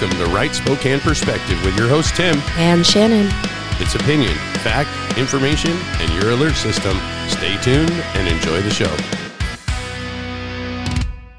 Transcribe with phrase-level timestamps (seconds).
[0.00, 2.36] Welcome to Right Spokane Perspective with your host, Tim.
[2.56, 3.28] And Shannon.
[3.78, 6.98] It's opinion, fact, information, and your alert system.
[7.28, 8.92] Stay tuned and enjoy the show.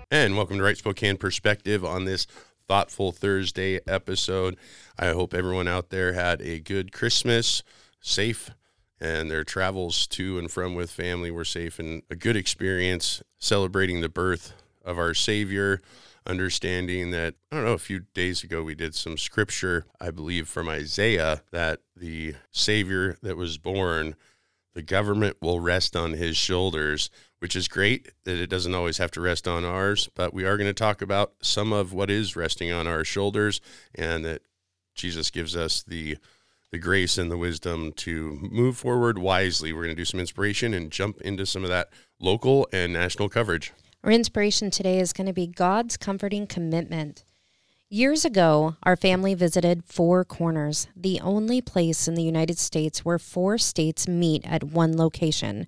[0.10, 2.28] And welcome to Right Spokane Perspective on this
[2.66, 4.56] thoughtful Thursday episode.
[4.98, 7.62] I hope everyone out there had a good Christmas,
[8.00, 8.52] safe,
[9.02, 14.00] and their travels to and from with family were safe and a good experience celebrating
[14.00, 14.54] the birth
[14.86, 15.82] of our Savior
[16.25, 20.48] understanding that I don't know a few days ago we did some scripture I believe
[20.48, 24.15] from Isaiah that the savior that was born
[24.74, 29.11] the government will rest on his shoulders which is great that it doesn't always have
[29.11, 32.36] to rest on ours but we are going to talk about some of what is
[32.36, 33.62] resting on our shoulders
[33.94, 34.42] and that
[34.95, 36.17] Jesus gives us the
[36.72, 39.72] the grace and the wisdom to move forward wisely.
[39.72, 41.88] We're going to do some inspiration and jump into some of that
[42.20, 43.72] local and national coverage.
[44.05, 47.23] Our inspiration today is going to be God's comforting commitment.
[47.89, 53.17] Years ago, our family visited Four Corners, the only place in the United States where
[53.17, 55.66] four states meet at one location.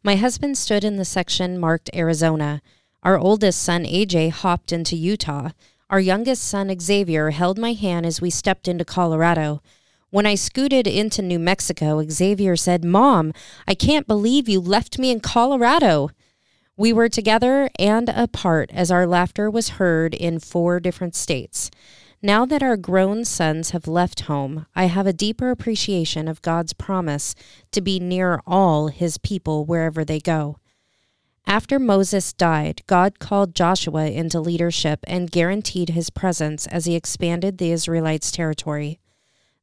[0.00, 2.62] My husband stood in the section marked Arizona.
[3.02, 5.50] Our oldest son, AJ, hopped into Utah.
[5.90, 9.60] Our youngest son, Xavier, held my hand as we stepped into Colorado.
[10.10, 13.32] When I scooted into New Mexico, Xavier said, Mom,
[13.66, 16.10] I can't believe you left me in Colorado.
[16.76, 21.70] We were together and apart as our laughter was heard in four different states.
[22.22, 26.72] Now that our grown sons have left home, I have a deeper appreciation of God's
[26.72, 27.34] promise
[27.72, 30.56] to be near all his people wherever they go.
[31.46, 37.58] After Moses died, God called Joshua into leadership and guaranteed his presence as he expanded
[37.58, 38.98] the Israelites' territory.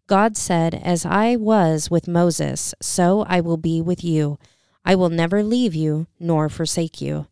[0.06, 4.38] God said, As I was with Moses, so I will be with you.
[4.86, 7.28] I will never leave you nor forsake you.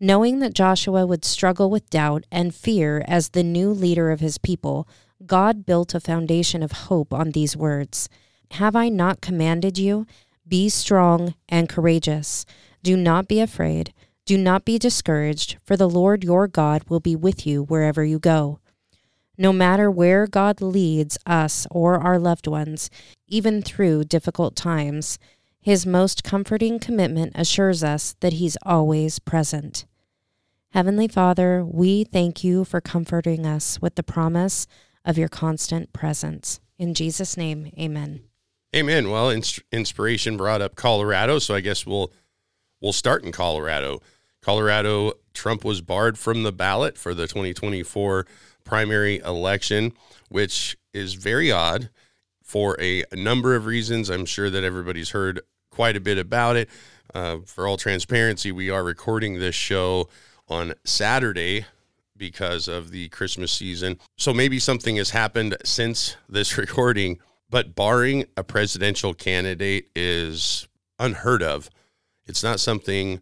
[0.00, 4.36] Knowing that Joshua would struggle with doubt and fear as the new leader of his
[4.36, 4.88] people,
[5.24, 8.08] God built a foundation of hope on these words
[8.52, 10.06] Have I not commanded you?
[10.46, 12.44] Be strong and courageous.
[12.82, 13.94] Do not be afraid.
[14.26, 18.18] Do not be discouraged, for the Lord your God will be with you wherever you
[18.18, 18.58] go.
[19.38, 22.90] No matter where God leads us or our loved ones,
[23.28, 25.18] even through difficult times,
[25.62, 29.86] his most comforting commitment assures us that He's always present.
[30.70, 34.66] Heavenly Father, we thank you for comforting us with the promise
[35.04, 36.60] of your constant presence.
[36.78, 38.22] In Jesus' name, amen.
[38.74, 39.08] Amen.
[39.08, 42.12] Well, ins- inspiration brought up Colorado, so I guess we'll
[42.80, 44.00] we'll start in Colorado.
[44.40, 48.26] Colorado, Trump was barred from the ballot for the 2024
[48.64, 49.92] primary election,
[50.28, 51.88] which is very odd
[52.42, 54.10] for a number of reasons.
[54.10, 55.40] I'm sure that everybody's heard
[55.72, 56.68] quite a bit about it.
[57.12, 60.08] Uh, for all transparency, we are recording this show
[60.48, 61.66] on Saturday
[62.16, 63.98] because of the Christmas season.
[64.16, 67.18] So maybe something has happened since this recording,
[67.50, 70.68] but barring a presidential candidate is
[70.98, 71.68] unheard of.
[72.26, 73.20] It's not something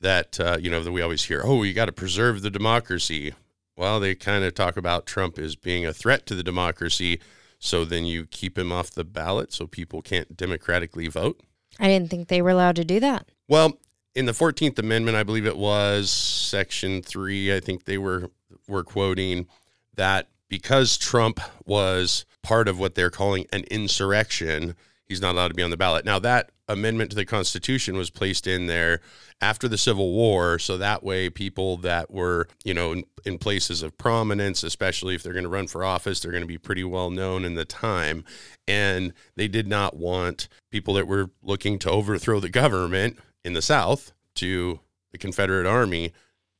[0.00, 3.32] that, uh, you know, that we always hear, oh, you got to preserve the democracy.
[3.76, 7.20] Well, they kind of talk about Trump as being a threat to the democracy.
[7.58, 11.40] So then you keep him off the ballot so people can't democratically vote.
[11.78, 13.28] I didn't think they were allowed to do that.
[13.48, 13.78] Well,
[14.14, 18.30] in the 14th Amendment, I believe it was section 3, I think they were
[18.68, 19.46] were quoting
[19.94, 25.54] that because Trump was part of what they're calling an insurrection, he's not allowed to
[25.54, 26.04] be on the ballot.
[26.04, 29.00] Now that amendment to the Constitution was placed in there
[29.40, 33.82] after the Civil War, so that way people that were, you know, in, in places
[33.82, 36.84] of prominence, especially if they're going to run for office, they're going to be pretty
[36.84, 38.24] well known in the time,
[38.66, 43.62] and they did not want people that were looking to overthrow the government in the
[43.62, 44.80] South to
[45.12, 46.12] the Confederate Army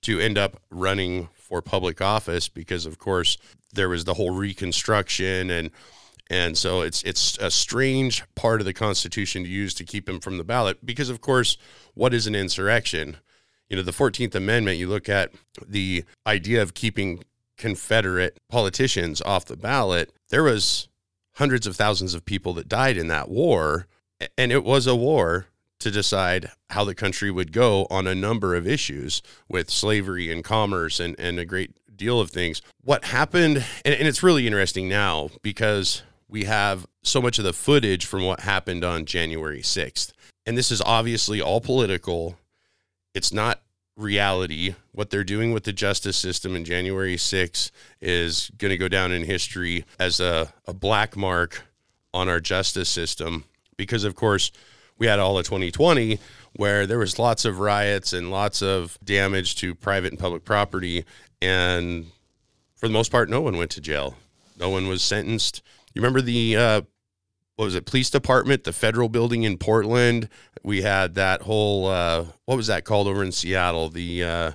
[0.02, 3.38] to end up running for public office because of course
[3.72, 5.70] there was the whole reconstruction and
[6.28, 10.20] and so it's it's a strange part of the Constitution to use to keep him
[10.20, 11.56] from the ballot because, of course,
[11.94, 13.18] what is an insurrection?
[13.68, 15.32] You know, the 14th Amendment, you look at
[15.66, 17.24] the idea of keeping
[17.56, 20.88] Confederate politicians off the ballot, there was
[21.36, 23.86] hundreds of thousands of people that died in that war.
[24.38, 25.46] And it was a war
[25.78, 30.42] to decide how the country would go on a number of issues with slavery and
[30.42, 32.62] commerce and, and a great deal of things.
[32.82, 37.52] What happened, and, and it's really interesting now because we have so much of the
[37.52, 40.12] footage from what happened on January 6th.
[40.44, 42.36] And this is obviously all political.
[43.14, 43.62] It's not
[43.96, 44.74] reality.
[44.92, 47.70] What they're doing with the justice system in January 6th
[48.00, 51.62] is going to go down in history as a, a black mark
[52.12, 53.44] on our justice system
[53.76, 54.52] because, of course,
[54.98, 56.18] we had all of 2020
[56.54, 61.04] where there was lots of riots and lots of damage to private and public property
[61.42, 62.06] and
[62.76, 64.16] for the most part, no one went to jail.
[64.58, 65.62] No one was sentenced.
[65.96, 66.80] You remember the uh,
[67.54, 67.86] what was it?
[67.86, 70.28] Police department, the federal building in Portland.
[70.62, 73.88] We had that whole uh, what was that called over in Seattle?
[73.88, 74.52] The uh,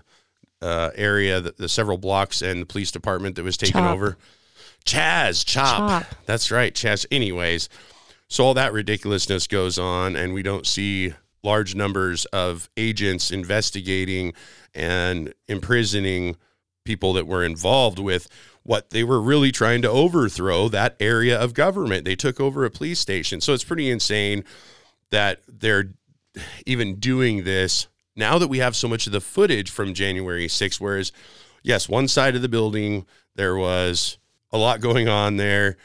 [0.61, 3.95] uh, area, the, the, several blocks, and the police department that was taken Chop.
[3.95, 4.17] over.
[4.85, 6.03] Chaz Chop.
[6.03, 6.15] Chop.
[6.27, 7.07] That's right, Chaz.
[7.09, 7.69] Anyways,
[8.27, 14.33] so all that ridiculousness goes on, and we don't see large numbers of agents investigating
[14.75, 16.35] and imprisoning
[16.85, 18.27] people that were involved with
[18.63, 22.05] what they were really trying to overthrow that area of government.
[22.05, 23.41] They took over a police station.
[23.41, 24.43] So it's pretty insane
[25.09, 25.93] that they're
[26.65, 30.79] even doing this now that we have so much of the footage from January 6th.
[30.79, 31.11] Whereas,
[31.63, 33.05] yes, one side of the building,
[33.35, 34.17] there was
[34.51, 35.77] a lot going on there.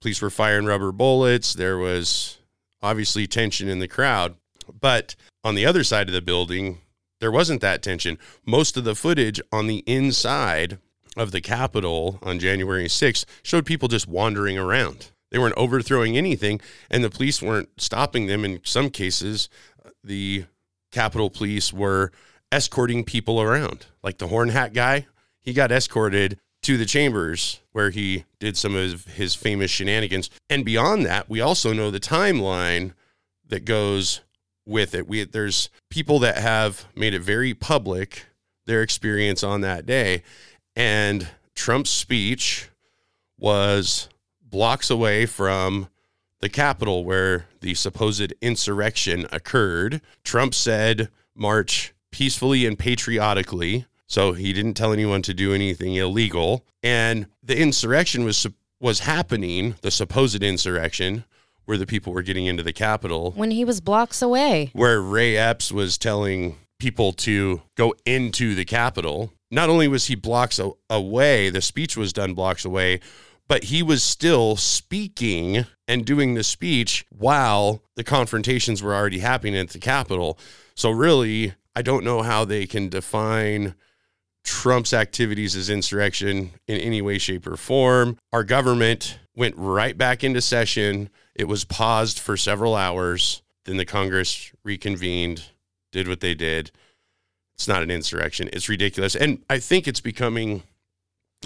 [0.00, 1.54] Police were firing rubber bullets.
[1.54, 2.38] There was
[2.82, 4.36] obviously tension in the crowd.
[4.80, 6.78] But on the other side of the building,
[7.20, 8.18] there wasn't that tension.
[8.46, 10.78] Most of the footage on the inside
[11.16, 15.10] of the Capitol on January 6th showed people just wandering around.
[15.30, 18.44] They weren't overthrowing anything, and the police weren't stopping them.
[18.44, 19.48] In some cases,
[20.02, 20.44] the
[20.92, 22.12] Capitol Police were
[22.52, 23.86] escorting people around.
[24.02, 25.06] Like the horn hat guy,
[25.40, 30.30] he got escorted to the chambers where he did some of his famous shenanigans.
[30.48, 32.92] And beyond that, we also know the timeline
[33.46, 34.20] that goes
[34.64, 35.06] with it.
[35.06, 38.26] We there's people that have made it very public
[38.66, 40.22] their experience on that day.
[40.76, 42.70] And Trump's speech
[43.38, 44.08] was
[44.42, 45.88] blocks away from
[46.40, 50.00] the Capitol where the supposed insurrection occurred.
[50.24, 53.86] Trump said, march peacefully and patriotically.
[54.06, 56.64] So he didn't tell anyone to do anything illegal.
[56.82, 58.46] And the insurrection was
[58.80, 61.24] was happening, the supposed insurrection,
[61.64, 63.32] where the people were getting into the Capitol.
[63.32, 64.70] When he was blocks away.
[64.74, 70.14] Where Ray Epps was telling people to go into the Capitol not only was he
[70.14, 70.60] blocks
[70.90, 73.00] away, the speech was done blocks away,
[73.46, 79.56] but he was still speaking and doing the speech while the confrontations were already happening
[79.56, 80.38] at the Capitol.
[80.74, 83.74] So, really, I don't know how they can define
[84.44, 88.18] Trump's activities as insurrection in any way, shape, or form.
[88.32, 91.10] Our government went right back into session.
[91.34, 93.42] It was paused for several hours.
[93.64, 95.44] Then the Congress reconvened,
[95.92, 96.70] did what they did.
[97.56, 98.50] It's not an insurrection.
[98.52, 99.14] It's ridiculous.
[99.14, 100.62] And I think it's becoming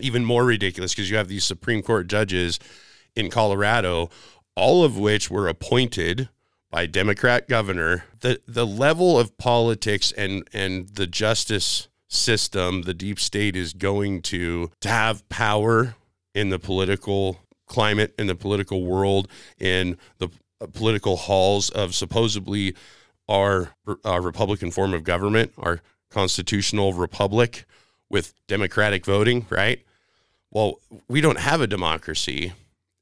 [0.00, 2.58] even more ridiculous because you have these Supreme Court judges
[3.14, 4.10] in Colorado,
[4.56, 6.28] all of which were appointed
[6.70, 8.04] by Democrat governor.
[8.20, 14.22] The the level of politics and and the justice system the deep state is going
[14.22, 15.94] to to have power
[16.34, 19.28] in the political climate in the political world
[19.58, 20.28] in the
[20.60, 22.74] uh, political halls of supposedly
[23.28, 27.64] our, our Republican form of government, our constitutional republic
[28.08, 29.84] with democratic voting, right?
[30.50, 32.52] Well, we don't have a democracy.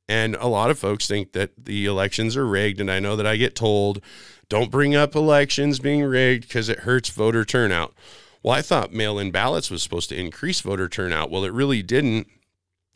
[0.08, 2.80] And a lot of folks think that the elections are rigged.
[2.80, 4.00] And I know that I get told,
[4.48, 7.94] don't bring up elections being rigged because it hurts voter turnout.
[8.42, 11.30] Well, I thought mail in ballots was supposed to increase voter turnout.
[11.30, 12.28] Well, it really didn't.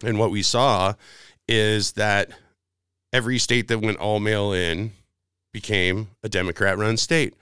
[0.04, 0.94] And what we saw
[1.48, 2.30] is that
[3.12, 4.92] every state that went all mail in
[5.52, 7.34] became a Democrat run state.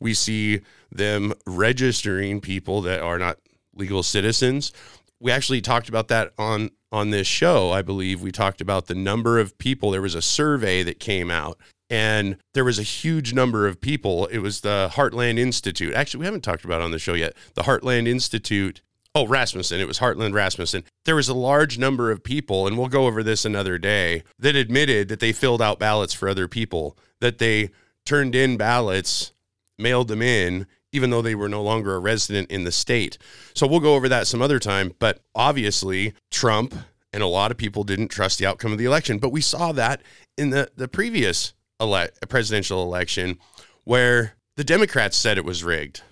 [0.00, 0.60] We see
[0.90, 3.38] them registering people that are not
[3.74, 4.72] legal citizens.
[5.20, 7.72] We actually talked about that on on this show.
[7.72, 9.90] I believe we talked about the number of people.
[9.90, 11.58] There was a survey that came out
[11.90, 14.26] and there was a huge number of people.
[14.26, 15.94] It was the Heartland Institute.
[15.94, 17.34] Actually, we haven't talked about on the show yet.
[17.54, 18.82] The Heartland Institute.
[19.14, 19.80] Oh, Rasmussen.
[19.80, 20.84] It was Heartland Rasmussen.
[21.04, 24.56] There was a large number of people, and we'll go over this another day, that
[24.56, 27.70] admitted that they filled out ballots for other people, that they
[28.04, 29.32] turned in ballots,
[29.78, 33.18] mailed them in, even though they were no longer a resident in the state.
[33.54, 34.94] So we'll go over that some other time.
[34.98, 36.74] But obviously, Trump
[37.12, 39.18] and a lot of people didn't trust the outcome of the election.
[39.18, 40.02] But we saw that
[40.36, 43.38] in the, the previous ele- presidential election
[43.84, 46.02] where the Democrats said it was rigged.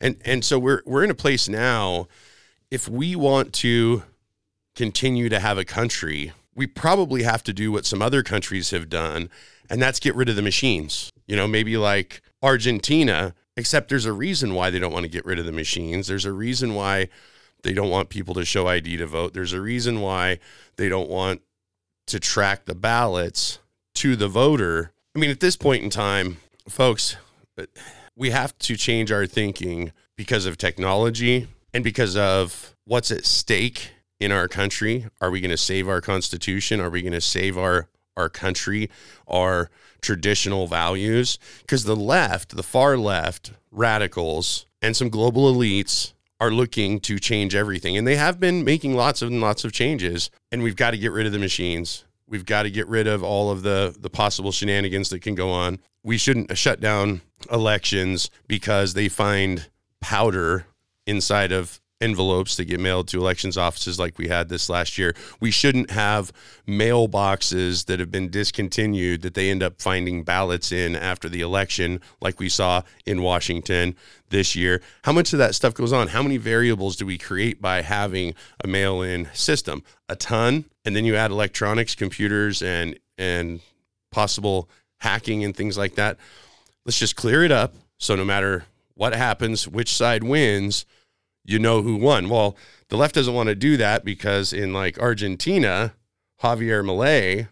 [0.00, 2.08] And, and so we're, we're in a place now,
[2.70, 4.02] if we want to
[4.74, 8.88] continue to have a country, we probably have to do what some other countries have
[8.88, 9.30] done,
[9.70, 11.10] and that's get rid of the machines.
[11.26, 15.24] You know, maybe like Argentina Except there's a reason why they don't want to get
[15.24, 16.06] rid of the machines.
[16.06, 17.08] There's a reason why
[17.62, 19.32] they don't want people to show ID to vote.
[19.32, 20.38] There's a reason why
[20.76, 21.40] they don't want
[22.08, 23.58] to track the ballots
[23.94, 24.92] to the voter.
[25.14, 26.36] I mean, at this point in time,
[26.68, 27.16] folks,
[28.14, 33.92] we have to change our thinking because of technology and because of what's at stake
[34.20, 35.06] in our country.
[35.22, 36.78] Are we going to save our constitution?
[36.78, 38.90] Are we going to save our our country,
[39.28, 39.70] our
[40.00, 41.38] traditional values.
[41.60, 47.54] Because the left, the far left, radicals, and some global elites are looking to change
[47.54, 47.96] everything.
[47.96, 50.30] And they have been making lots and lots of changes.
[50.52, 52.04] And we've got to get rid of the machines.
[52.28, 55.50] We've got to get rid of all of the, the possible shenanigans that can go
[55.50, 55.78] on.
[56.02, 59.68] We shouldn't shut down elections because they find
[60.00, 60.66] powder
[61.06, 65.14] inside of envelopes that get mailed to elections offices like we had this last year.
[65.40, 66.32] We shouldn't have
[66.68, 72.00] mailboxes that have been discontinued that they end up finding ballots in after the election,
[72.20, 73.96] like we saw in Washington
[74.28, 74.82] this year.
[75.04, 76.08] How much of that stuff goes on?
[76.08, 79.82] How many variables do we create by having a mail in system?
[80.08, 80.66] A ton.
[80.84, 83.60] And then you add electronics, computers, and and
[84.10, 86.18] possible hacking and things like that.
[86.84, 87.74] Let's just clear it up.
[87.98, 90.84] So no matter what happens, which side wins,
[91.46, 92.28] you know who won.
[92.28, 92.56] Well,
[92.88, 95.94] the left doesn't want to do that because in like Argentina,
[96.42, 97.48] Javier Milei,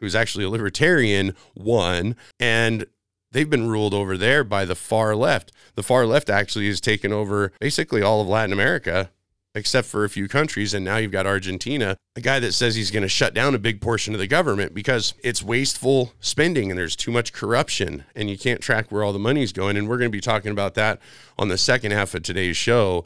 [0.00, 2.16] who's actually a libertarian, won.
[2.38, 2.86] And
[3.32, 5.52] they've been ruled over there by the far left.
[5.74, 9.10] The far left actually has taken over basically all of Latin America,
[9.54, 10.74] except for a few countries.
[10.74, 13.58] And now you've got Argentina, a guy that says he's going to shut down a
[13.58, 18.28] big portion of the government because it's wasteful spending and there's too much corruption and
[18.28, 19.76] you can't track where all the money's going.
[19.76, 21.00] And we're going to be talking about that
[21.38, 23.04] on the second half of today's show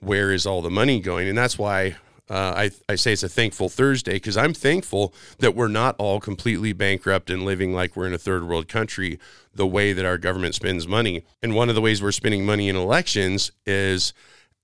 [0.00, 1.28] where is all the money going?
[1.28, 1.96] And that's why
[2.30, 6.20] uh, I, I say it's a thankful Thursday because I'm thankful that we're not all
[6.20, 9.18] completely bankrupt and living like we're in a third world country
[9.52, 11.24] the way that our government spends money.
[11.42, 14.14] And one of the ways we're spending money in elections is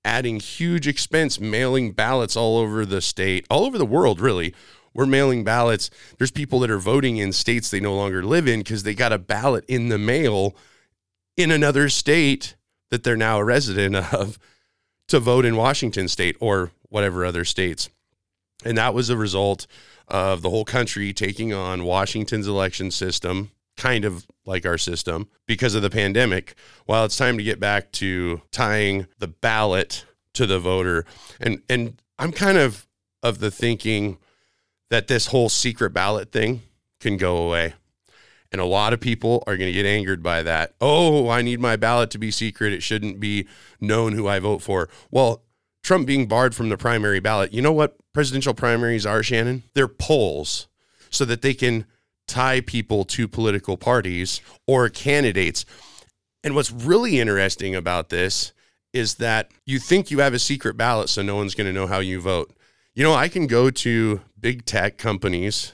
[0.04, 4.54] adding huge expense, mailing ballots all over the state, all over the world, really.
[4.94, 5.90] We're mailing ballots.
[6.16, 9.12] There's people that are voting in states they no longer live in because they got
[9.12, 10.54] a ballot in the mail
[11.36, 12.54] in another state
[12.90, 14.38] that they're now a resident of
[15.08, 17.88] to vote in Washington state or whatever other states.
[18.64, 19.66] And that was a result
[20.08, 25.74] of the whole country taking on Washington's election system, kind of like our system, because
[25.74, 26.54] of the pandemic.
[26.86, 31.04] While it's time to get back to tying the ballot to the voter.
[31.40, 32.86] And and I'm kind of
[33.22, 34.18] of the thinking
[34.90, 36.62] that this whole secret ballot thing
[37.00, 37.74] can go away.
[38.52, 40.74] And a lot of people are going to get angered by that.
[40.80, 42.72] Oh, I need my ballot to be secret.
[42.72, 43.46] It shouldn't be
[43.80, 44.88] known who I vote for.
[45.10, 45.42] Well,
[45.82, 49.62] Trump being barred from the primary ballot, you know what presidential primaries are, Shannon?
[49.74, 50.68] They're polls
[51.10, 51.86] so that they can
[52.26, 55.64] tie people to political parties or candidates.
[56.42, 58.52] And what's really interesting about this
[58.92, 61.86] is that you think you have a secret ballot so no one's going to know
[61.86, 62.52] how you vote.
[62.94, 65.72] You know, I can go to big tech companies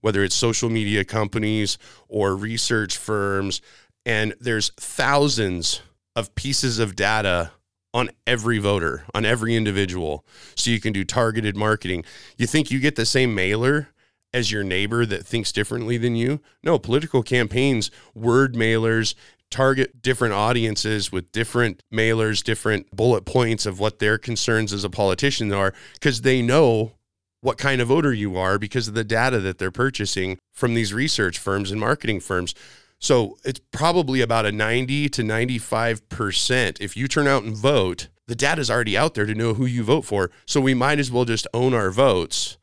[0.00, 1.78] whether it's social media companies
[2.08, 3.60] or research firms.
[4.06, 5.82] And there's thousands
[6.16, 7.52] of pieces of data
[7.94, 10.24] on every voter, on every individual.
[10.54, 12.04] So you can do targeted marketing.
[12.36, 13.88] You think you get the same mailer
[14.34, 16.40] as your neighbor that thinks differently than you?
[16.62, 19.14] No, political campaigns, word mailers,
[19.50, 24.90] target different audiences with different mailers, different bullet points of what their concerns as a
[24.90, 26.92] politician are, because they know
[27.40, 30.92] what kind of voter you are because of the data that they're purchasing from these
[30.92, 32.54] research firms and marketing firms.
[32.98, 36.80] So it's probably about a 90 to 95%.
[36.80, 39.66] If you turn out and vote, the data is already out there to know who
[39.66, 40.30] you vote for.
[40.46, 42.58] So we might as well just own our votes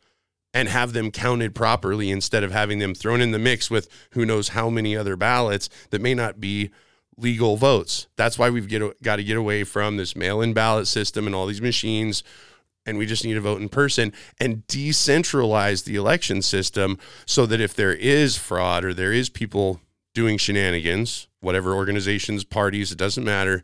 [0.53, 4.25] and have them counted properly instead of having them thrown in the mix with who
[4.25, 6.69] knows how many other ballots that may not be
[7.17, 8.07] legal votes.
[8.17, 11.35] That's why we've get, got to get away from this mail in ballot system and
[11.35, 12.23] all these machines
[12.85, 17.61] and we just need to vote in person and decentralize the election system so that
[17.61, 19.79] if there is fraud or there is people
[20.13, 23.63] doing shenanigans, whatever organizations, parties, it doesn't matter,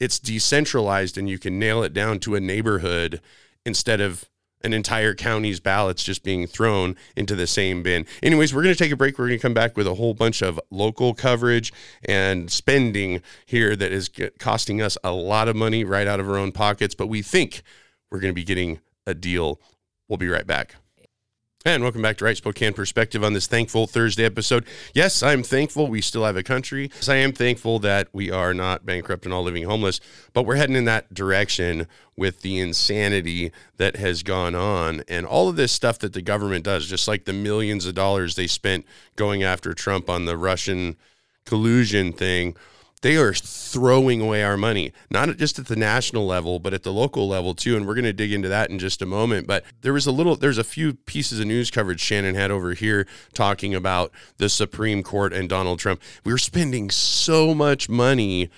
[0.00, 3.20] it's decentralized and you can nail it down to a neighborhood
[3.64, 4.28] instead of
[4.64, 8.06] an entire county's ballots just being thrown into the same bin.
[8.22, 9.18] Anyways, we're going to take a break.
[9.18, 11.72] We're going to come back with a whole bunch of local coverage
[12.04, 16.36] and spending here that is costing us a lot of money right out of our
[16.36, 17.62] own pockets, but we think
[18.12, 19.58] we're going to be getting a deal.
[20.06, 20.76] We'll be right back.
[21.64, 24.66] And welcome back to Right Spokane Perspective on this thankful Thursday episode.
[24.92, 26.90] Yes, I'm thankful we still have a country.
[26.92, 30.00] Yes, I am thankful that we are not bankrupt and all living homeless,
[30.32, 35.48] but we're heading in that direction with the insanity that has gone on and all
[35.48, 38.84] of this stuff that the government does, just like the millions of dollars they spent
[39.16, 40.96] going after Trump on the Russian
[41.46, 42.56] collusion thing
[43.02, 46.92] they are throwing away our money, not just at the national level, but at the
[46.92, 47.76] local level too.
[47.76, 49.46] And we're going to dig into that in just a moment.
[49.46, 52.74] But there was a little, there's a few pieces of news coverage Shannon had over
[52.74, 56.00] here talking about the Supreme Court and Donald Trump.
[56.24, 58.50] We are spending so much money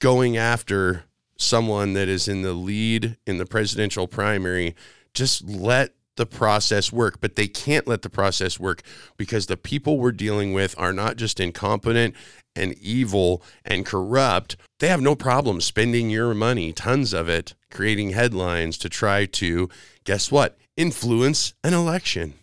[0.00, 1.04] going after
[1.38, 4.74] someone that is in the lead in the presidential primary.
[5.14, 8.82] Just let the process work, but they can't let the process work
[9.16, 12.14] because the people we're dealing with are not just incompetent
[12.56, 18.10] and evil and corrupt, they have no problem spending your money, tons of it, creating
[18.10, 19.68] headlines to try to,
[20.04, 22.34] guess what, influence an election.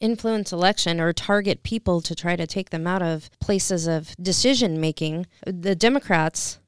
[0.00, 4.80] Influence election or target people to try to take them out of places of decision
[4.80, 5.26] making.
[5.46, 6.58] The Democrats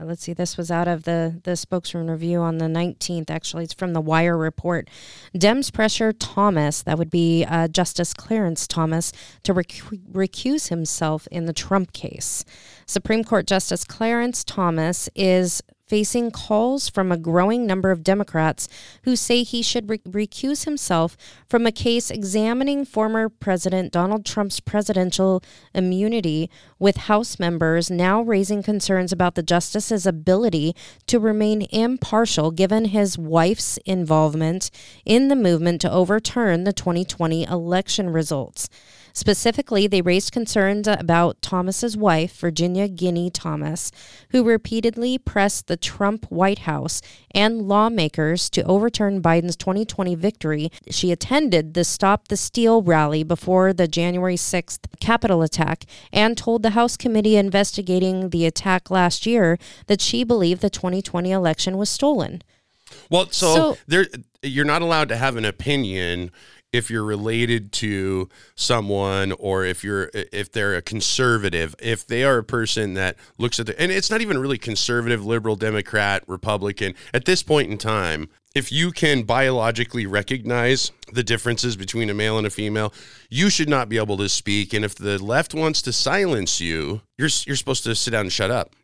[0.00, 3.30] uh, let's see, this was out of the, the spokesman review on the 19th.
[3.30, 4.88] Actually, it's from the Wire report.
[5.36, 9.12] Dems pressure Thomas, that would be uh, Justice Clarence Thomas,
[9.44, 9.68] to rec-
[10.12, 12.44] recuse himself in the Trump case.
[12.86, 18.68] Supreme Court Justice Clarence Thomas is facing calls from a growing number of Democrats
[19.02, 21.16] who say he should re- recuse himself
[21.48, 25.42] from a case examining former President Donald Trump's presidential
[25.74, 30.74] immunity, with House members now raising concerns about the justice's ability
[31.06, 34.70] to remain impartial given his wife's involvement
[35.04, 38.68] in the movement to overturn the 2020 election results.
[39.16, 43.92] Specifically, they raised concerns about Thomas's wife, Virginia Ginny Thomas,
[44.30, 50.72] who repeatedly pressed the Trump White House and lawmakers to overturn Biden's 2020 victory.
[50.90, 56.64] She attended the Stop the Steal rally before the January 6th Capitol attack and told
[56.64, 61.88] the House committee investigating the attack last year that she believed the 2020 election was
[61.88, 62.42] stolen.
[63.10, 64.06] Well, so, so there
[64.42, 66.30] you're not allowed to have an opinion
[66.74, 72.38] if you're related to someone or if you're if they're a conservative if they are
[72.38, 76.92] a person that looks at the and it's not even really conservative liberal democrat republican.
[77.14, 82.38] At this point in time if you can biologically recognize the differences between a male
[82.38, 82.92] and a female
[83.30, 84.74] you should not be able to speak.
[84.74, 88.32] And if the left wants to silence you you're you're supposed to sit down and
[88.32, 88.74] shut up.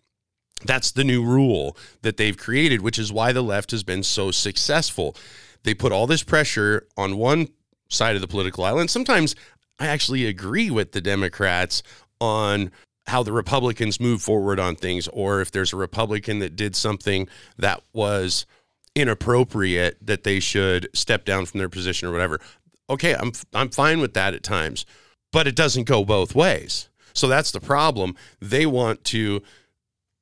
[0.65, 4.31] That's the new rule that they've created which is why the left has been so
[4.31, 5.17] successful.
[5.65, 7.49] They put all this pressure on one
[7.91, 8.79] side of the political aisle.
[8.79, 9.35] And sometimes
[9.79, 11.83] I actually agree with the Democrats
[12.21, 12.71] on
[13.07, 17.29] how the Republicans move forward on things, or if there's a Republican that did something
[17.59, 18.47] that was
[18.95, 22.41] inappropriate, that they should step down from their position or whatever.
[22.89, 24.85] Okay, I'm I'm fine with that at times,
[25.33, 26.89] but it doesn't go both ways.
[27.13, 28.15] So that's the problem.
[28.41, 29.43] They want to,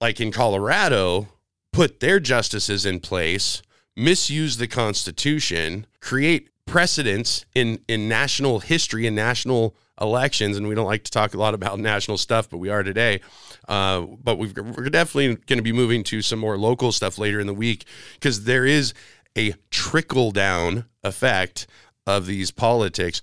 [0.00, 1.28] like in Colorado,
[1.72, 3.62] put their justices in place,
[3.96, 10.86] misuse the Constitution, create precedents in in national history and national elections, and we don't
[10.86, 13.20] like to talk a lot about national stuff, but we are today.
[13.68, 17.40] Uh, but we are definitely going to be moving to some more local stuff later
[17.40, 18.94] in the week because there is
[19.36, 21.66] a trickle down effect
[22.06, 23.20] of these politics.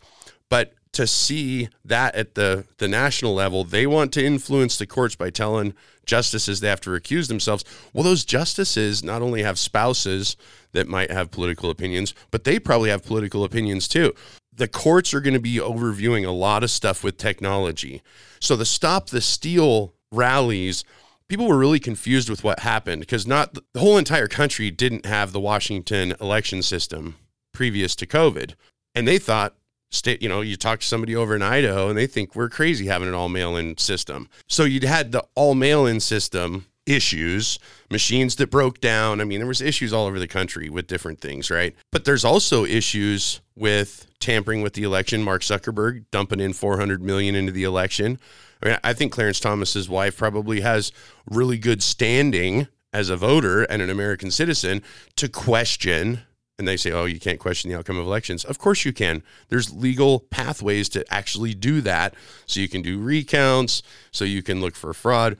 [0.49, 5.15] But to see that at the the national level, they want to influence the courts
[5.15, 5.73] by telling
[6.05, 7.63] justices they have to recuse themselves.
[7.93, 10.37] Well, those justices not only have spouses
[10.71, 14.13] that might have political opinions, but they probably have political opinions too.
[14.53, 18.01] The courts are going to be overviewing a lot of stuff with technology.
[18.39, 20.85] So the stop the steal rallies,
[21.27, 25.33] people were really confused with what happened because not the whole entire country didn't have
[25.33, 27.15] the Washington election system
[27.53, 28.53] previous to COVID.
[28.93, 29.55] And they thought
[29.95, 32.87] state, you know, you talk to somebody over in Idaho and they think we're crazy
[32.87, 34.29] having an all mail in system.
[34.47, 37.57] So you'd had the all mail in system issues,
[37.89, 39.19] machines that broke down.
[39.19, 41.75] I mean, there was issues all over the country with different things, right?
[41.91, 45.23] But there's also issues with tampering with the election.
[45.23, 48.19] Mark Zuckerberg dumping in 400 million into the election.
[48.61, 50.91] I mean, I think Clarence Thomas's wife probably has
[51.29, 54.81] really good standing as a voter and an American citizen
[55.17, 56.21] to question
[56.57, 58.45] and they say, oh, you can't question the outcome of elections.
[58.45, 59.23] Of course you can.
[59.49, 62.13] There's legal pathways to actually do that.
[62.45, 65.37] So you can do recounts, so you can look for fraud.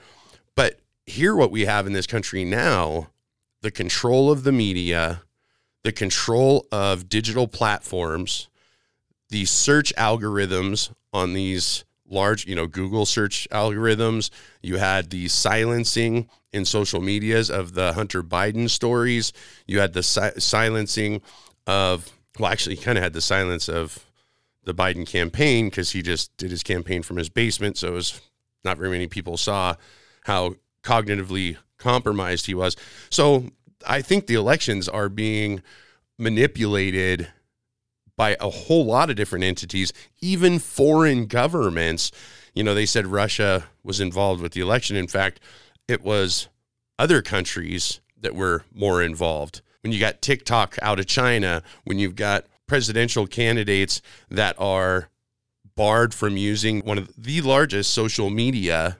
[0.55, 3.09] But here, what we have in this country now
[3.61, 5.23] the control of the media,
[5.83, 8.47] the control of digital platforms,
[9.29, 14.29] the search algorithms on these large, you know, Google search algorithms.
[14.61, 19.33] You had the silencing in social medias of the Hunter Biden stories.
[19.67, 21.21] You had the si- silencing
[21.67, 24.05] of, well, actually, kind of had the silence of
[24.63, 27.77] the Biden campaign because he just did his campaign from his basement.
[27.77, 28.21] So it was
[28.63, 29.75] not very many people saw
[30.23, 32.75] how cognitively compromised he was.
[33.09, 33.51] So
[33.85, 35.61] I think the elections are being
[36.17, 37.27] manipulated
[38.17, 42.11] by a whole lot of different entities, even foreign governments.
[42.53, 44.95] You know, they said Russia was involved with the election.
[44.95, 45.39] In fact,
[45.87, 46.47] it was
[46.97, 49.61] other countries that were more involved.
[49.81, 55.09] When you got TikTok out of China, when you've got presidential candidates that are
[55.75, 58.97] barred from using one of the largest social media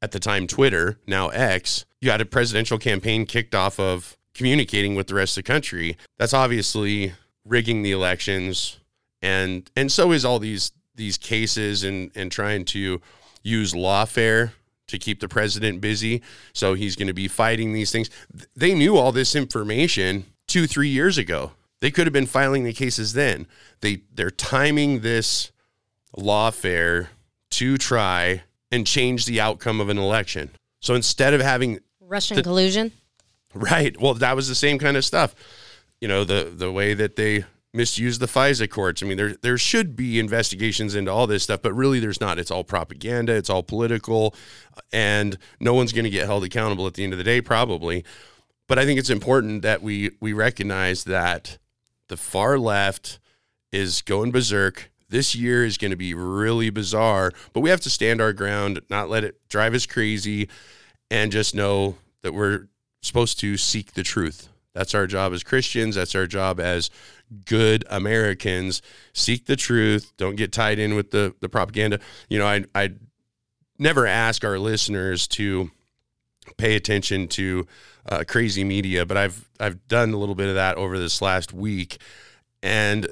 [0.00, 4.94] at the time, Twitter, now X, you had a presidential campaign kicked off of communicating
[4.94, 5.96] with the rest of the country.
[6.18, 7.12] That's obviously
[7.44, 8.78] rigging the elections
[9.24, 13.00] and and so is all these these cases and and trying to
[13.42, 14.52] use lawfare
[14.86, 16.22] to keep the president busy.
[16.52, 18.10] So he's going to be fighting these things.
[18.54, 21.52] They knew all this information two, three years ago.
[21.80, 23.46] They could have been filing the cases then.
[23.80, 25.50] They they're timing this
[26.16, 27.08] lawfare
[27.52, 30.50] to try and change the outcome of an election.
[30.80, 32.92] So instead of having Russian the, collusion,
[33.54, 33.98] right?
[33.98, 35.34] Well, that was the same kind of stuff.
[36.04, 39.02] You know, the the way that they misuse the FISA courts.
[39.02, 42.38] I mean, there there should be investigations into all this stuff, but really there's not.
[42.38, 43.32] It's all propaganda.
[43.32, 44.34] It's all political,
[44.92, 48.04] and no one's going to get held accountable at the end of the day, probably.
[48.68, 51.56] But I think it's important that we we recognize that
[52.08, 53.18] the far left
[53.72, 54.92] is going berserk.
[55.08, 58.82] This year is going to be really bizarre, but we have to stand our ground,
[58.90, 60.50] not let it drive us crazy,
[61.10, 62.68] and just know that we're
[63.00, 64.50] supposed to seek the truth.
[64.74, 65.94] That's our job as Christians.
[65.94, 66.90] That's our job as
[67.46, 68.82] good Americans.
[69.12, 70.12] Seek the truth.
[70.16, 72.00] Don't get tied in with the the propaganda.
[72.28, 72.92] You know, I I
[73.78, 75.70] never ask our listeners to
[76.56, 77.66] pay attention to
[78.06, 81.52] uh, crazy media, but I've I've done a little bit of that over this last
[81.52, 81.98] week,
[82.62, 83.06] and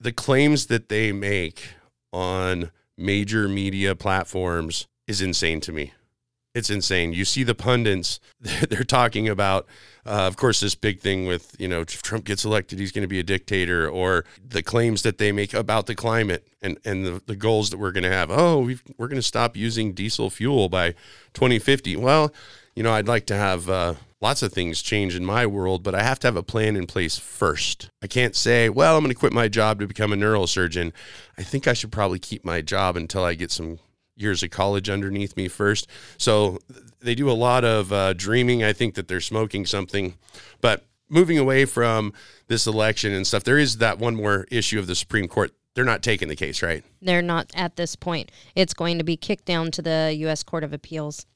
[0.00, 1.68] the claims that they make
[2.12, 5.92] on major media platforms is insane to me.
[6.54, 7.12] It's insane.
[7.12, 9.66] You see the pundits; they're talking about,
[10.06, 13.02] uh, of course, this big thing with you know, if Trump gets elected, he's going
[13.02, 17.04] to be a dictator, or the claims that they make about the climate and and
[17.04, 18.30] the, the goals that we're going to have.
[18.30, 20.92] Oh, we are going to stop using diesel fuel by
[21.32, 21.96] 2050.
[21.96, 22.32] Well,
[22.76, 25.94] you know, I'd like to have uh, lots of things change in my world, but
[25.94, 27.90] I have to have a plan in place first.
[28.02, 30.92] I can't say, well, I'm going to quit my job to become a neurosurgeon.
[31.36, 33.78] I think I should probably keep my job until I get some
[34.16, 35.88] years of college underneath me first.
[36.18, 36.58] So
[37.00, 38.62] they do a lot of uh, dreaming.
[38.62, 40.14] I think that they're smoking something.
[40.60, 42.12] But moving away from
[42.48, 45.52] this election and stuff, there is that one more issue of the Supreme Court.
[45.74, 46.84] They're not taking the case, right?
[47.02, 48.30] They're not at this point.
[48.54, 50.42] It's going to be kicked down to the U.S.
[50.42, 51.26] Court of Appeals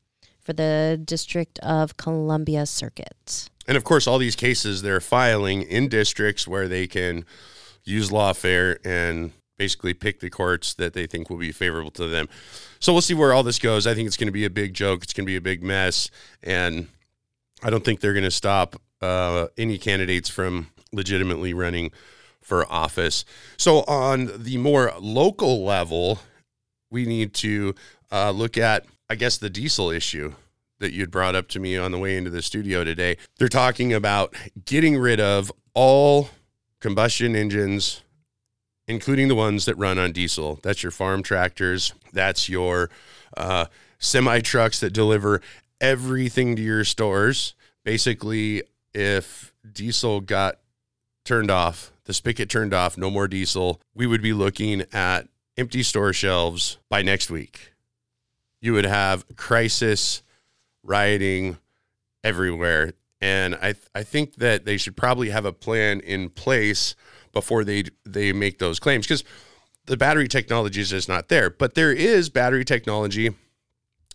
[0.40, 3.50] for the District of Columbia Circuit.
[3.66, 7.26] And of course, all these cases they're filing in districts where they can
[7.84, 12.28] use lawfare and basically pick the courts that they think will be favorable to them.
[12.80, 13.86] So we'll see where all this goes.
[13.86, 15.02] I think it's going to be a big joke.
[15.02, 16.10] It's going to be a big mess.
[16.42, 16.88] And
[17.62, 21.90] I don't think they're going to stop uh, any candidates from legitimately running
[22.40, 23.24] for office.
[23.58, 26.20] So, on the more local level,
[26.90, 27.74] we need to
[28.10, 30.34] uh, look at I guess the diesel issue
[30.80, 33.16] that you'd brought up to me on the way into the studio today.
[33.38, 36.28] They're talking about getting rid of all
[36.80, 38.02] combustion engines,
[38.88, 40.58] including the ones that run on diesel.
[40.62, 42.90] That's your farm tractors, that's your
[43.36, 43.66] uh,
[43.98, 45.40] semi trucks that deliver
[45.80, 47.54] everything to your stores.
[47.84, 50.58] Basically, if diesel got
[51.24, 55.82] turned off, the spigot turned off, no more diesel, we would be looking at empty
[55.82, 57.72] store shelves by next week
[58.60, 60.22] you would have crisis
[60.82, 61.58] rioting
[62.24, 62.92] everywhere.
[63.20, 66.94] And I th- I think that they should probably have a plan in place
[67.32, 69.24] before they they make those claims because
[69.86, 71.50] the battery technology is just not there.
[71.50, 73.34] But there is battery technology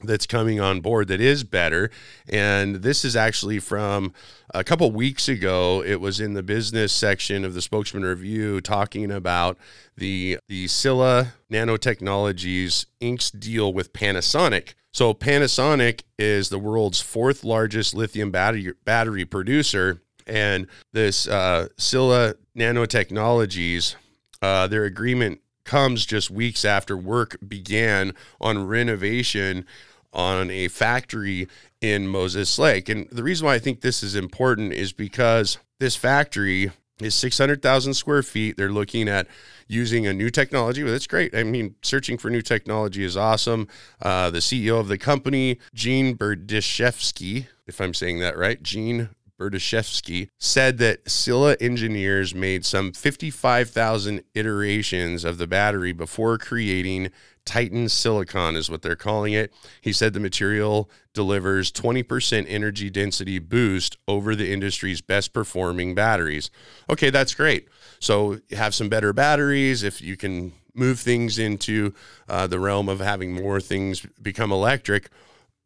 [0.04, 1.90] that's coming on board that is better.
[2.28, 4.14] And this is actually from
[4.54, 5.84] a couple weeks ago.
[5.84, 9.58] It was in the business section of the Spokesman Review talking about
[9.98, 14.74] the the Sila Nanotechnologies Inc.'s deal with Panasonic.
[14.92, 22.36] So Panasonic is the world's fourth largest lithium battery battery producer, and this uh, Sila
[22.58, 23.96] Nanotechnologies,
[24.42, 29.66] uh, their agreement comes just weeks after work began on renovation
[30.12, 31.48] on a factory
[31.82, 32.90] in Moses Lake.
[32.90, 37.94] And the reason why I think this is important is because this factory is 600,000
[37.94, 38.56] square feet.
[38.56, 39.28] They're looking at
[39.68, 40.84] using a new technology.
[40.84, 41.36] Well, that's great.
[41.36, 43.68] I mean, searching for new technology is awesome.
[44.02, 49.10] Uh, the CEO of the company, Gene Berdichevsky, if I'm saying that right, Gene
[49.44, 57.12] Berdichevsky, said that Sila engineers made some 55,000 iterations of the battery before creating
[57.46, 59.54] Titan Silicon, is what they're calling it.
[59.82, 66.50] He said the material delivers 20% energy density boost over the industry's best performing batteries.
[66.90, 67.68] Okay, that's great.
[68.00, 69.84] So, have some better batteries.
[69.84, 71.94] If you can move things into
[72.30, 75.10] uh, the realm of having more things become electric,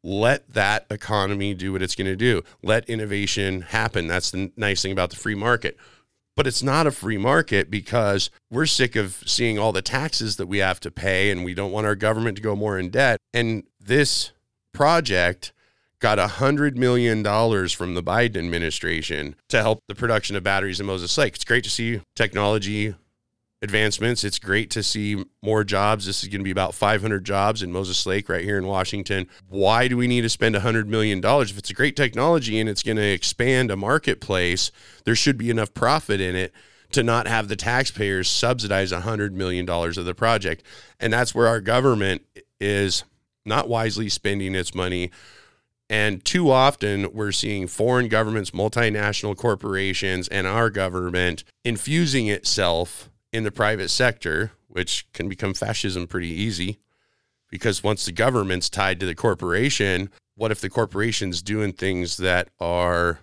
[0.08, 2.42] let that economy do what it's going to do.
[2.64, 4.08] Let innovation happen.
[4.08, 5.78] That's the nice thing about the free market.
[6.38, 10.48] But it's not a free market because we're sick of seeing all the taxes that
[10.48, 13.20] we have to pay and we don't want our government to go more in debt.
[13.34, 14.32] And this
[14.72, 15.52] project
[16.00, 20.80] got a hundred million dollars from the Biden administration to help the production of batteries
[20.80, 21.36] in Moses Lake.
[21.36, 22.96] It's great to see technology
[23.62, 24.24] advancements.
[24.24, 26.06] It's great to see more jobs.
[26.06, 29.28] This is going to be about 500 jobs in Moses Lake right here in Washington.
[29.50, 31.22] Why do we need to spend $100 million?
[31.24, 34.72] If it's a great technology and it's going to expand a marketplace,
[35.06, 36.54] there should be enough profit in it
[36.92, 40.64] to not have the taxpayers subsidize $100 million of the project.
[41.00, 42.22] And that's where our government
[42.62, 43.04] is
[43.46, 45.12] not wisely spending its money.
[45.90, 53.44] And too often, we're seeing foreign governments, multinational corporations, and our government infusing itself in
[53.44, 56.80] the private sector, which can become fascism pretty easy.
[57.50, 62.50] Because once the government's tied to the corporation, what if the corporation's doing things that
[62.60, 63.20] are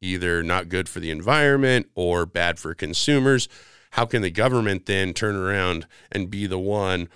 [0.00, 3.48] either not good for the environment or bad for consumers?
[3.92, 7.08] How can the government then turn around and be the one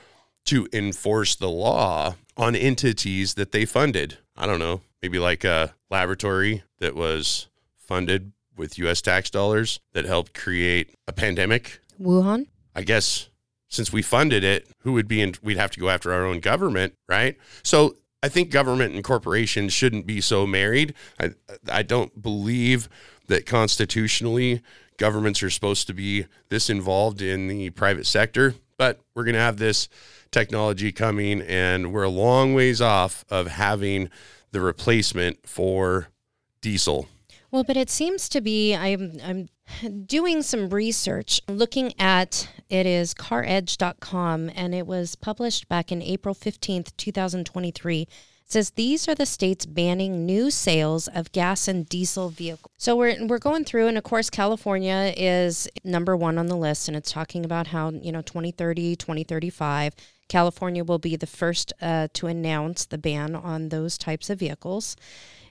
[0.47, 4.19] to enforce the law on entities that they funded?
[4.37, 10.05] I don't know, maybe like a laboratory that was funded with US tax dollars that
[10.05, 12.47] helped create a pandemic Wuhan?
[12.75, 13.29] I guess
[13.69, 16.41] since we funded it, who would be in, we'd have to go after our own
[16.41, 17.37] government, right?
[17.63, 20.95] So I think government and corporations shouldn't be so married.
[21.19, 21.31] I,
[21.71, 22.89] I don't believe
[23.29, 24.63] that constitutionally
[24.99, 29.41] governments are supposed to be this involved in the private sector, but we're going to
[29.41, 29.89] have this
[30.31, 34.11] technology coming and we're a long ways off of having
[34.51, 36.09] the replacement for
[36.61, 37.09] diesel.
[37.51, 39.49] Well, but it seems to be I'm I'm
[40.07, 46.35] doing some research looking at it is caredge.com and it was published back in April
[46.35, 48.09] 15th, 2023
[48.45, 52.73] says these are the states banning new sales of gas and diesel vehicles.
[52.77, 56.87] So we're we're going through and of course California is number 1 on the list
[56.87, 59.95] and it's talking about how, you know, 2030, 2035
[60.29, 64.97] California will be the first uh, to announce the ban on those types of vehicles.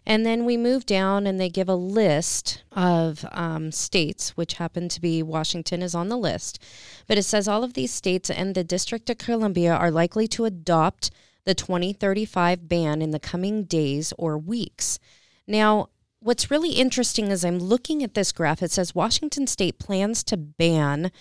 [0.06, 4.90] And then we move down and they give a list of um, states, which happen
[4.90, 6.62] to be Washington is on the list.
[7.08, 10.46] But it says all of these states and the District of Columbia are likely to
[10.46, 11.12] adopt
[11.46, 15.00] the 2035 ban in the coming days or weeks.
[15.48, 18.64] Now, what's really interesting is I'm looking at this graph.
[18.64, 21.12] It says Washington state plans to ban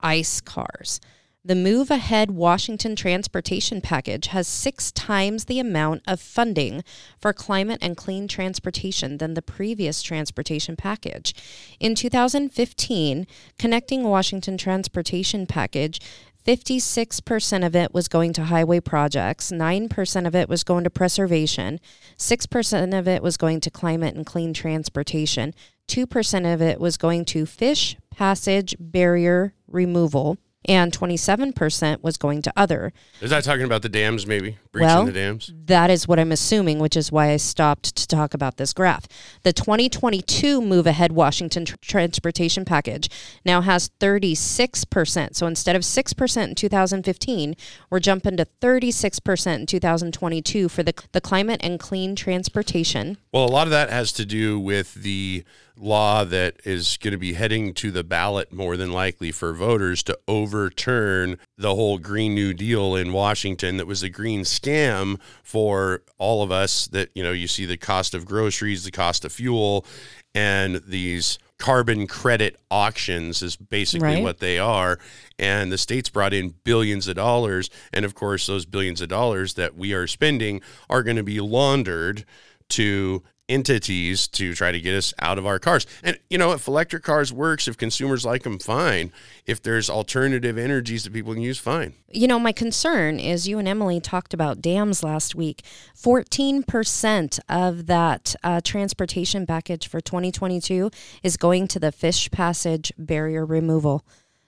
[0.00, 1.00] ICE cars.
[1.46, 6.82] The Move Ahead Washington Transportation Package has six times the amount of funding
[7.20, 11.32] for climate and clean transportation than the previous transportation package.
[11.78, 13.28] In 2015,
[13.60, 16.00] Connecting Washington Transportation Package
[16.44, 21.78] 56% of it was going to highway projects, 9% of it was going to preservation,
[22.18, 25.54] 6% of it was going to climate and clean transportation,
[25.86, 32.52] 2% of it was going to fish passage barrier removal, and 27% was going to
[32.56, 32.92] other.
[33.20, 34.58] Is that talking about the dams, maybe?
[34.72, 35.52] Breaching well, the dams?
[35.66, 39.06] That is what I'm assuming, which is why I stopped to talk about this graph.
[39.42, 43.08] The 2022 Move Ahead Washington tr- Transportation Package
[43.44, 45.34] now has 36%.
[45.34, 47.56] So instead of 6% in 2015,
[47.90, 53.18] we're jumping to 36% in 2022 for the, the climate and clean transportation.
[53.32, 55.44] Well, a lot of that has to do with the
[55.76, 60.02] law that is going to be heading to the ballot more than likely for voters
[60.04, 60.18] to
[60.56, 66.42] overturn the whole Green New Deal in Washington that was a green scam for all
[66.42, 69.84] of us that you know you see the cost of groceries, the cost of fuel
[70.34, 74.22] and these carbon credit auctions is basically Right.
[74.22, 74.98] what they are
[75.38, 79.54] and the states brought in billions of dollars and of course those billions of dollars
[79.54, 82.26] that we are spending are going to be laundered
[82.70, 85.86] to entities to try to get us out of our cars.
[86.02, 89.12] And you know, if electric cars works, if consumers like them, fine.
[89.46, 91.94] If there's alternative energies that people can use, fine.
[92.10, 95.62] You know, my concern is you and Emily talked about dams last week.
[95.96, 100.90] 14% of that uh, transportation package for 2022
[101.22, 104.04] is going to the fish passage barrier removal.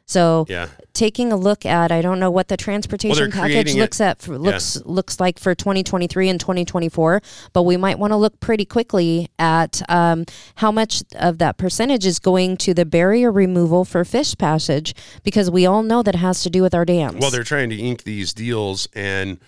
[0.08, 0.68] So, Yeah.
[0.94, 4.00] taking a look at, I don't know what the transportation they're package creating it- looks
[4.00, 7.20] at for, looks looks like for 2023 and 2024,
[7.52, 10.24] but we might want to look pretty quickly at um,
[10.56, 15.50] how much of that percentage is going to the barrier removal for fish passage, because
[15.50, 17.20] we all know that has to do with our dams.
[17.20, 19.38] Well, they're trying to ink these deals and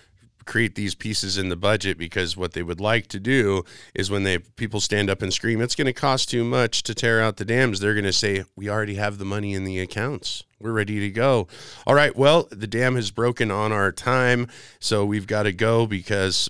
[0.45, 4.23] create these pieces in the budget because what they would like to do is when
[4.23, 7.37] they people stand up and scream it's going to cost too much to tear out
[7.37, 10.43] the dams they're going to say we already have the money in the accounts.
[10.59, 11.47] We're ready to go.
[11.87, 14.47] All right well the dam has broken on our time
[14.79, 16.49] so we've got to go because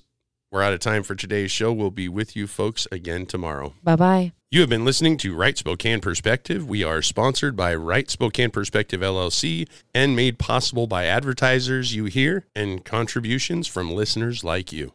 [0.51, 3.95] we're out of time for today's show we'll be with you folks again tomorrow bye
[3.95, 4.31] bye.
[4.49, 6.67] you have been listening to Right Spokane Perspective.
[6.67, 12.45] We are sponsored by Right Spokane Perspective LLC and made possible by advertisers you hear
[12.53, 14.89] and contributions from listeners like you.